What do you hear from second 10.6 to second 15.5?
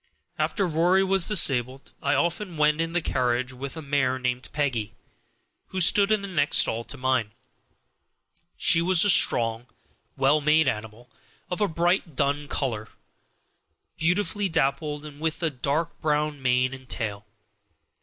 animal, of a bright dun color, beautifully dappled, and with